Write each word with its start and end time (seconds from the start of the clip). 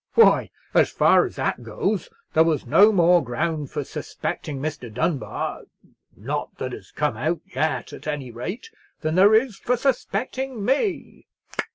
Why, 0.15 0.49
as 0.73 0.89
far 0.89 1.27
as 1.27 1.35
that 1.35 1.61
goes, 1.61 2.09
there 2.33 2.43
was 2.43 2.65
no 2.65 2.91
more 2.91 3.23
ground 3.23 3.69
for 3.69 3.83
suspecting 3.83 4.59
Mr. 4.59 4.91
Dunbar—not 4.91 5.67
that 6.57 6.71
has 6.71 6.89
come 6.89 7.15
out 7.15 7.41
yet, 7.53 7.93
at 7.93 8.07
any 8.07 8.31
rate—than 8.31 9.13
there 9.13 9.35
is 9.35 9.57
for 9.57 9.77
suspecting 9.77 10.65
me!" 10.65 11.27